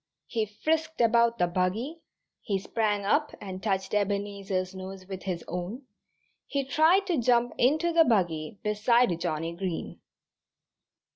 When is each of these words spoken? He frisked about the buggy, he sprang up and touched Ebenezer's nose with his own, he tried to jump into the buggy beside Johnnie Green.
He 0.25 0.47
frisked 0.47 0.99
about 0.99 1.37
the 1.37 1.45
buggy, 1.45 2.01
he 2.41 2.57
sprang 2.57 3.05
up 3.05 3.35
and 3.39 3.61
touched 3.61 3.93
Ebenezer's 3.93 4.73
nose 4.73 5.05
with 5.05 5.21
his 5.21 5.43
own, 5.47 5.83
he 6.47 6.65
tried 6.65 7.05
to 7.05 7.19
jump 7.21 7.53
into 7.59 7.93
the 7.93 8.03
buggy 8.03 8.57
beside 8.63 9.19
Johnnie 9.21 9.53
Green. 9.55 9.99